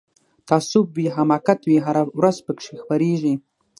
تعصب 0.47 0.85
وي 0.95 1.05
حماقت 1.15 1.59
وي 1.67 1.77
هره 1.85 2.01
ورځ 2.19 2.37
پکښی 2.45 2.75
خپریږي 2.83 3.33